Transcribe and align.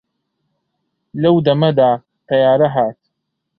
لەو 1.21 1.35
دەمەدا 1.45 1.91
تەیارە 2.27 2.67
هات 2.75 2.99